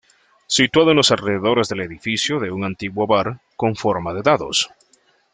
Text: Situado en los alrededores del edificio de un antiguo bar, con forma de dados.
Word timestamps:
Situado 0.47 0.89
en 0.89 0.97
los 0.97 1.11
alrededores 1.11 1.69
del 1.69 1.81
edificio 1.81 2.39
de 2.39 2.49
un 2.49 2.63
antiguo 2.63 3.05
bar, 3.05 3.39
con 3.55 3.75
forma 3.75 4.15
de 4.15 4.23
dados. 4.23 4.71